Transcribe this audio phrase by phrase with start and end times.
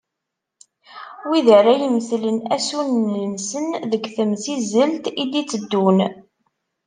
[1.29, 5.97] Wid ara imetlen asunen-nsen deg temsizzelt i d-itteddun.